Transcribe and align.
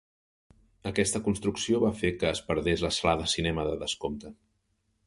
Aquesta 0.91 1.21
construcció 1.27 1.83
va 1.85 1.93
fer 2.01 2.11
que 2.25 2.33
es 2.37 2.43
perdés 2.49 2.87
la 2.87 2.93
sala 2.99 3.15
de 3.23 3.31
cinema 3.39 3.69
de 3.71 3.79
descompte. 3.87 4.35